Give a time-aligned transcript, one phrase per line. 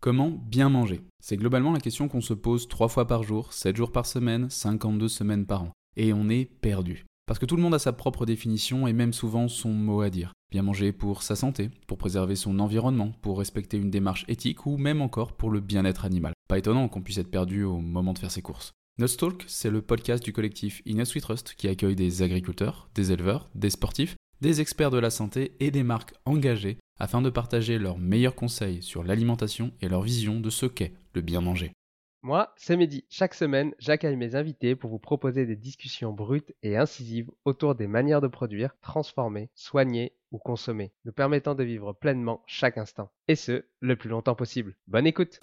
[0.00, 1.00] Comment bien manger?
[1.20, 4.48] C'est globalement la question qu'on se pose 3 fois par jour, 7 jours par semaine,
[4.48, 5.72] 52 semaines par an.
[5.96, 7.04] Et on est perdu.
[7.26, 10.08] Parce que tout le monde a sa propre définition et même souvent son mot à
[10.08, 10.34] dire.
[10.52, 14.76] Bien manger pour sa santé, pour préserver son environnement, pour respecter une démarche éthique ou
[14.76, 16.32] même encore pour le bien-être animal.
[16.48, 18.70] Pas étonnant qu'on puisse être perdu au moment de faire ses courses.
[19.00, 23.48] Nutstalk, c'est le podcast du collectif Inus We Trust qui accueille des agriculteurs, des éleveurs,
[23.56, 27.98] des sportifs, des experts de la santé et des marques engagées afin de partager leurs
[27.98, 31.72] meilleurs conseils sur l'alimentation et leur vision de ce qu'est le bien manger.
[32.22, 33.04] Moi, c'est Mehdi.
[33.08, 37.86] Chaque semaine, j'accueille mes invités pour vous proposer des discussions brutes et incisives autour des
[37.86, 43.10] manières de produire, transformer, soigner ou consommer, nous permettant de vivre pleinement chaque instant.
[43.28, 44.76] Et ce, le plus longtemps possible.
[44.88, 45.38] Bonne écoute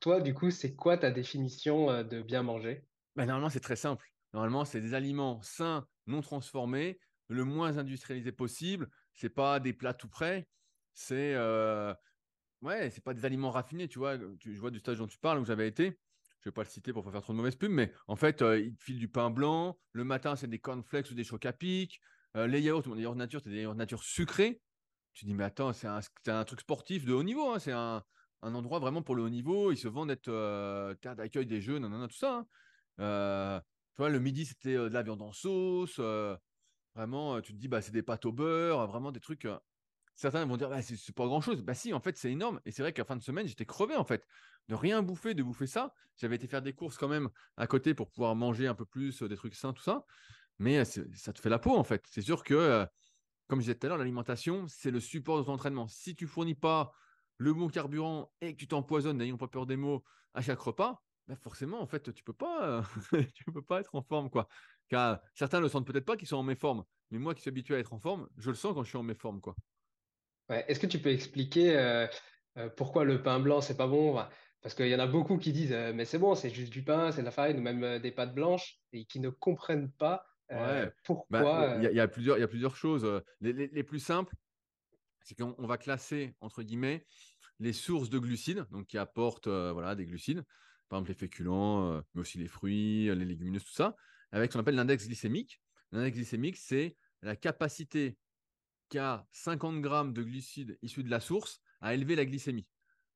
[0.00, 2.88] Toi, du coup, c'est quoi ta définition euh, de bien manger?
[3.16, 4.06] Bah, normalement, c'est très simple.
[4.32, 6.98] Normalement, c'est des aliments sains, non transformés,
[7.28, 8.88] le moins industrialisés possible.
[9.12, 10.48] C'est pas des plats tout prêts.
[10.92, 11.94] C'est euh,
[12.62, 13.88] ouais, c'est pas des aliments raffinés.
[13.88, 15.98] Tu vois, je vois du stage dont tu parles où j'avais été.
[16.40, 18.42] Je vais pas le citer pour pas faire trop de mauvaise pub, mais en fait,
[18.42, 19.78] euh, ils te filent du pain blanc.
[19.92, 22.00] Le matin, c'est des cornflakes ou des chocs à pic.
[22.36, 24.62] Euh, les yaourts, les yaourts nature, c'est des yaourts nature sucrés.
[25.14, 27.50] Tu dis, mais attends, c'est un, c'est un truc sportif de haut niveau.
[27.52, 27.58] hein.
[27.58, 28.04] C'est un,
[28.42, 29.72] un endroit vraiment pour le haut niveau.
[29.72, 32.44] Ils se vendent être euh, terre d'accueil des jeunes, nanana, tout ça.
[32.98, 33.62] hein.
[33.94, 36.00] Tu vois, le midi, c'était de la viande en sauce.
[36.94, 39.46] vraiment, tu te dis, bah, c'est des pâtes au beurre, vraiment des trucs.
[40.14, 41.62] Certains vont dire, bah, c'est pas grand chose.
[41.62, 42.60] Bah, si, en fait, c'est énorme.
[42.64, 44.26] Et c'est vrai qu'à fin de semaine, j'étais crevé, en fait.
[44.68, 45.94] De rien bouffer, de bouffer ça.
[46.16, 49.22] J'avais été faire des courses quand même à côté pour pouvoir manger un peu plus,
[49.22, 50.04] des trucs sains, tout ça.
[50.58, 52.04] Mais ça te fait la peau, en fait.
[52.10, 52.86] C'est sûr que,
[53.46, 55.88] comme je disais tout à l'heure, l'alimentation, c'est le support de ton entraînement.
[55.88, 56.92] Si tu fournis pas
[57.38, 60.04] le bon carburant et que tu t'empoisonnes, n'ayons pas peur des mots,
[60.34, 62.82] à chaque repas, bah forcément, en fait, tu peux pas,
[63.12, 64.48] euh, tu peux pas être en forme, quoi.
[64.88, 67.76] Car certains le sentent peut-être pas qu'ils sont en méforme, mais moi qui suis habitué
[67.76, 69.56] à être en forme, je le sens quand je suis en méforme, quoi.
[70.48, 72.06] Ouais, Est-ce que tu peux expliquer euh,
[72.56, 74.12] euh, pourquoi le pain blanc, c'est pas bon?
[74.16, 74.30] Enfin,
[74.62, 77.12] Parce qu'il y en a beaucoup qui disent, mais c'est bon, c'est juste du pain,
[77.12, 80.90] c'est de la farine, ou même des pâtes blanches, et qui ne comprennent pas Ouais.
[81.30, 81.68] Bah, pourquoi.
[81.74, 83.22] il y, a- il y a plusieurs, il y a plusieurs choses.
[83.40, 84.34] Les, les- les plus simples,
[85.28, 87.06] c'est qu'on on va classer, entre guillemets,
[87.60, 90.42] les sources de glucides, donc qui apportent euh, voilà, des glucides,
[90.88, 93.94] par exemple les féculents, euh, mais aussi les fruits, euh, les légumineuses, tout ça,
[94.32, 95.60] avec ce qu'on appelle l'index glycémique.
[95.92, 98.16] L'index glycémique, c'est la capacité
[98.88, 102.66] qu'a 50 grammes de glucides issus de la source à élever la glycémie.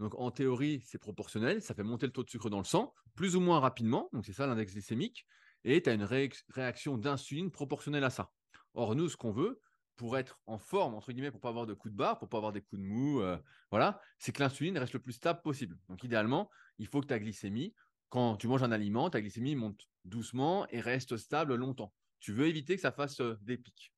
[0.00, 2.92] Donc en théorie, c'est proportionnel, ça fait monter le taux de sucre dans le sang,
[3.14, 5.26] plus ou moins rapidement, donc c'est ça l'index glycémique,
[5.62, 8.32] et tu as une réac- réaction d'insuline proportionnelle à ça.
[8.74, 9.60] Or, nous, ce qu'on veut,
[10.00, 12.38] pour être en forme, entre guillemets, pour pas avoir de coups de barre, pour pas
[12.38, 13.36] avoir des coups de mou, euh,
[13.70, 15.78] voilà, c'est que l'insuline reste le plus stable possible.
[15.90, 16.48] Donc idéalement,
[16.78, 17.74] il faut que ta glycémie,
[18.08, 21.92] quand tu manges un aliment, ta glycémie monte doucement et reste stable longtemps.
[22.18, 23.92] Tu veux éviter que ça fasse euh, des pics.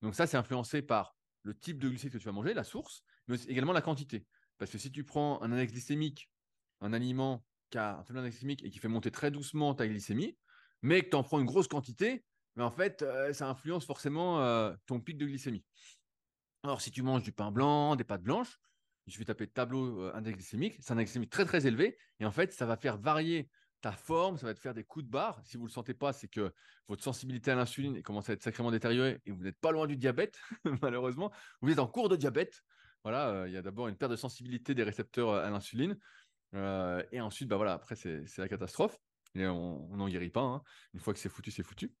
[0.00, 3.02] Donc ça, c'est influencé par le type de glucides que tu vas manger, la source,
[3.26, 4.28] mais également la quantité.
[4.58, 6.30] Parce que si tu prends un index glycémique,
[6.80, 9.88] un aliment qui a un faible index glycémique et qui fait monter très doucement ta
[9.88, 10.38] glycémie,
[10.82, 12.24] mais que tu en prends une grosse quantité,
[12.58, 15.64] mais en fait, euh, ça influence forcément euh, ton pic de glycémie.
[16.64, 18.58] Alors, si tu manges du pain blanc, des pâtes blanches,
[19.06, 22.52] je vais taper tableau euh, index c'est un index très très élevé, et en fait,
[22.52, 23.48] ça va faire varier
[23.80, 25.40] ta forme, ça va te faire des coups de barre.
[25.44, 26.52] Si vous ne le sentez pas, c'est que
[26.88, 29.96] votre sensibilité à l'insuline commence à être sacrément détériorée et vous n'êtes pas loin du
[29.96, 30.40] diabète,
[30.82, 31.30] malheureusement.
[31.60, 32.60] Vous êtes en cours de diabète.
[33.04, 35.96] Voilà, euh, il y a d'abord une perte de sensibilité des récepteurs à l'insuline.
[37.12, 38.98] Et ensuite, bah voilà, après, c'est la catastrophe.
[39.36, 40.40] Et on n'en guérit pas.
[40.40, 40.62] Hein.
[40.92, 41.94] Une fois que c'est foutu, c'est foutu.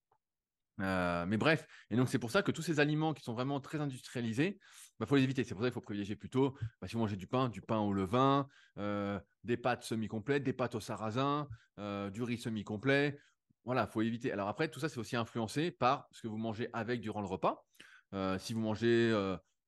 [0.80, 3.60] Euh, mais bref, et donc c'est pour ça que tous ces aliments qui sont vraiment
[3.60, 5.44] très industrialisés, il bah, faut les éviter.
[5.44, 7.78] C'est pour ça qu'il faut privilégier plutôt, bah, si vous mangez du pain, du pain
[7.78, 8.48] au levain,
[8.78, 11.48] euh, des pâtes semi-complètes, des pâtes au sarrasin,
[11.78, 13.18] euh, du riz semi-complet.
[13.64, 14.32] Voilà, il faut éviter.
[14.32, 17.26] Alors après, tout ça, c'est aussi influencé par ce que vous mangez avec durant le
[17.26, 17.66] repas.
[18.38, 19.12] si vous mangez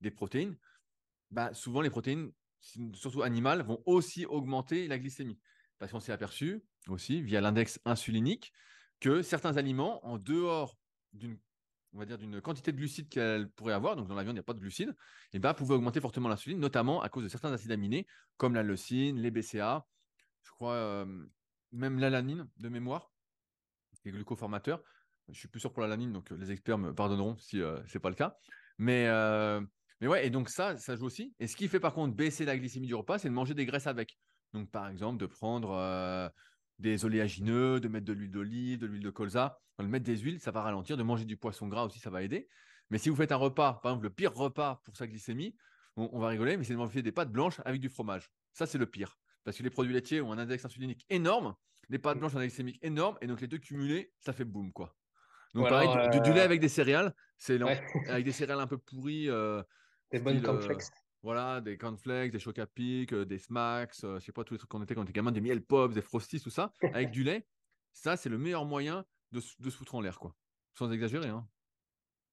[0.01, 0.57] des protéines,
[1.31, 2.31] bah, souvent les protéines,
[2.95, 5.39] surtout animales, vont aussi augmenter la glycémie.
[5.79, 8.53] Parce qu'on s'est aperçu aussi, via l'index insulinique,
[9.01, 10.80] que certains aliments, en dehors
[11.13, 14.55] d'une quantité de glucides qu'elle pourrait avoir, donc dans la viande il n'y a pas
[14.55, 14.95] de glucides,
[15.33, 18.63] et ben, pouvait augmenter fortement l'insuline, notamment à cause de certains acides aminés comme la
[18.63, 19.87] leucine, les BCA,
[20.43, 21.27] je crois euh,
[21.73, 23.11] même l'alanine de mémoire,
[24.03, 24.83] qui est glucoformateur.
[25.29, 27.97] Je suis plus sûr pour l'alanine, donc euh, les experts me pardonneront si euh, ce
[27.97, 28.37] n'est pas le cas.
[28.79, 29.07] Mais,
[30.01, 31.35] mais ouais, et donc ça, ça joue aussi.
[31.39, 33.67] Et ce qui fait par contre baisser la glycémie du repas, c'est de manger des
[33.67, 34.17] graisses avec.
[34.55, 36.33] Donc par exemple, de prendre
[36.81, 39.59] des oléagineux, de mettre de l'huile d'olive, de l'huile de colza.
[39.79, 40.97] De mettre des huiles, ça va ralentir.
[40.97, 42.49] De manger du poisson gras aussi, ça va aider.
[42.91, 45.55] Mais si vous faites un repas, par exemple, le pire repas pour sa glycémie,
[45.97, 48.31] on, va rigoler, mais c'est de manger des pâtes blanches avec du fromage.
[48.53, 49.19] Ça, c'est le pire.
[49.45, 51.55] Parce que les produits laitiers ont un index insulinique énorme,
[51.89, 54.45] les pâtes blanches ont un index glycémique énorme, et donc les deux cumulés, ça fait
[54.45, 54.97] boum, quoi.
[55.55, 55.89] Donc, pareil,
[56.21, 57.61] du, lait euh, avec des céréales, c'est
[58.09, 59.29] avec des céréales un peu pourries.
[59.29, 59.63] Euh,
[60.13, 60.79] des bonnes euh,
[61.23, 64.45] voilà, des cornflakes, des chocs à pic, euh, des smacks, je euh, je sais pas,
[64.45, 66.51] tous les trucs qu'on était quand on était gamin, des miel pops, des frosties, tout
[66.51, 67.47] ça, avec du lait.
[67.93, 70.35] Ça, c'est le meilleur moyen de, se foutre en l'air, quoi.
[70.75, 71.29] Sans exagérer.
[71.29, 71.47] Hein.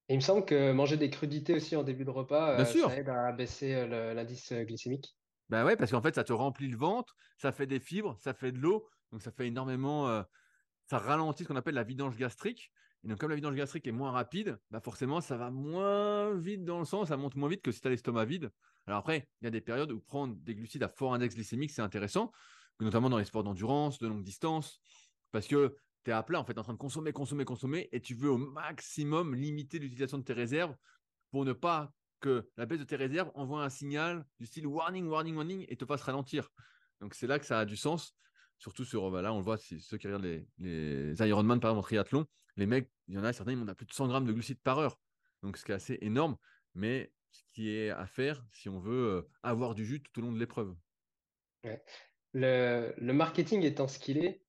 [0.07, 3.09] il me semble que manger des crudités aussi en début de repas, euh, ça aide
[3.09, 5.15] à baisser l'indice glycémique.
[5.49, 8.33] Ben ouais, parce qu'en fait, ça te remplit le ventre, ça fait des fibres, ça
[8.33, 10.23] fait de l'eau, donc ça fait énormément.
[10.85, 12.71] ça ralentit ce qu'on appelle la vidange gastrique.
[13.03, 16.65] Et donc, comme la vidange gastrique est moins rapide, bah forcément, ça va moins vite
[16.65, 18.51] dans le sang, ça monte moins vite que si tu as l'estomac vide.
[18.87, 21.71] Alors après, il y a des périodes où prendre des glucides à fort index glycémique,
[21.71, 22.31] c'est intéressant,
[22.79, 24.79] notamment dans les sports d'endurance, de longue distance,
[25.31, 25.75] parce que
[26.05, 28.31] tu es à plat, en fait, en train de consommer, consommer, consommer, et tu veux
[28.31, 30.75] au maximum limiter l'utilisation de tes réserves
[31.31, 31.91] pour ne pas
[32.21, 35.75] que la baisse de tes réserves envoie un signal du style warning, warning, warning, et
[35.75, 36.49] te fasse ralentir.
[37.01, 38.15] Donc c'est là que ça a du sens,
[38.57, 41.87] surtout sur, bah là, on le voit, ceux qui regardent les, Ironman, par exemple, en
[41.87, 42.25] triathlon,
[42.55, 44.61] les mecs, il y en a certains, ils ont plus de 100 grammes de glucides
[44.61, 44.97] par heure.
[45.43, 46.37] Donc ce qui est assez énorme,
[46.73, 47.11] mais
[47.53, 50.39] qui est à faire si on veut euh, avoir du jus tout au long de
[50.39, 50.75] l'épreuve.
[52.33, 54.43] Le, marketing étant ce qu'il est,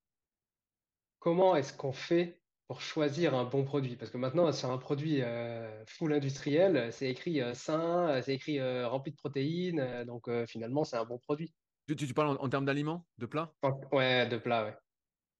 [1.19, 3.96] comment est-ce qu'on fait pour choisir un bon produit?
[3.96, 8.61] Parce que maintenant, sur un produit euh, full industriel, c'est écrit euh, sain, c'est écrit
[8.85, 11.52] rempli de protéines, donc finalement, c'est un bon produit.
[11.87, 13.55] Tu, tu, parles en, termes d'aliments, de plats?
[13.93, 14.76] Ouais, de plats, ouais.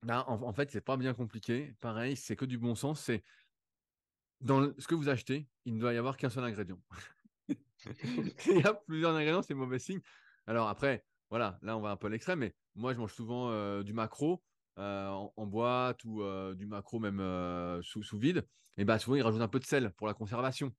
[0.03, 1.75] Ben, en, en, fait, c'est pas bien compliqué.
[1.81, 3.01] Pareil, c'est que du bon sens.
[3.01, 3.23] C'est
[4.41, 6.79] dans ce que vous achetez, il ne doit y avoir qu'un seul ingrédient.
[8.47, 10.01] il y a plusieurs ingrédients, c'est mauvais signe.
[10.47, 13.51] Alors après, voilà, là on va un peu à l'extrême, mais moi je mange souvent
[13.51, 14.43] euh, du macro
[14.79, 17.21] euh, en, boîte ou euh, du macro même
[17.83, 18.47] sous, vide.
[18.77, 20.73] Et bah souvent ils rajoutent un peu de sel pour la conservation.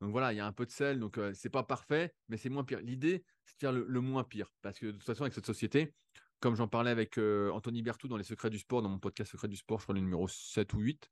[0.00, 2.50] Donc voilà, il y a un peu de sel, donc c'est pas parfait, mais c'est
[2.50, 2.80] moins pire.
[2.80, 5.94] L'idée, c'est de faire le, moins pire, parce que de toute façon avec cette société,
[6.38, 9.48] comme j'en parlais avec Anthony Bertou dans les secrets du sport, dans mon podcast Secrets
[9.48, 11.08] du sport, je crois le numéro 7 ou 8,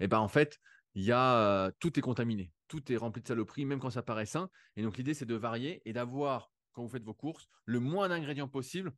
[0.00, 0.58] et ben en fait,
[0.94, 4.26] il y a tout est contaminé, tout est rempli de saloperies, même quand ça paraît
[4.26, 4.50] sain.
[4.76, 8.08] Et donc l'idée c'est de varier et d'avoir quand vous faites vos courses le moins
[8.08, 8.92] d'ingrédients possible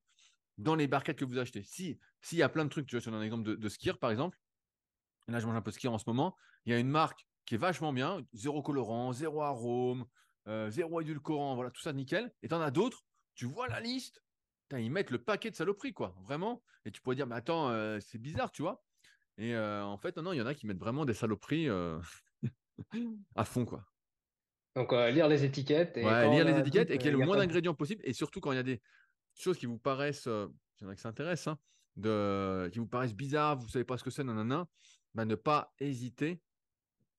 [0.58, 1.62] dans les barquettes que vous achetez.
[1.62, 4.10] Si s'il y a plein de trucs, tu vois, sur un exemple de, skier par
[4.10, 4.38] exemple,
[5.28, 7.26] là je mange un peu de skier en ce moment, il y a une marque
[7.44, 10.06] qui est vachement bien, zéro colorant, zéro arôme,
[10.68, 12.32] zéro édulcorant, voilà tout ça nickel.
[12.42, 14.22] Et tu en as d'autres, tu vois la liste,
[14.72, 16.62] ils mettent le paquet de saloperies quoi, vraiment.
[16.84, 18.82] Et tu pourrais dire mais attends, c'est bizarre, tu vois.
[19.38, 21.98] Et euh, en fait, non, il y en a qui mettent vraiment des saloperies euh,
[23.34, 23.84] à fond, quoi.
[24.74, 25.96] Donc, euh, lire les étiquettes.
[25.96, 28.02] Et lire les étiquettes et qu'il y ait le moins d'ingrédients possible.
[28.04, 28.82] Et surtout, quand il y a des
[29.34, 31.58] choses qui vous paraissent, il y en a qui s'intéressent, hein,
[31.96, 34.68] de, qui vous paraissent bizarres, vous ne savez pas ce que c'est, nanana,
[35.14, 36.42] bah, ne pas hésiter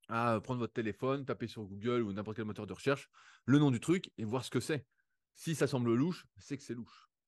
[0.10, 3.10] à prendre votre téléphone, taper sur Google ou n'importe quel moteur de recherche
[3.46, 4.86] le nom du truc et voir ce que c'est.
[5.34, 7.07] Si ça semble louche, c'est que c'est louche.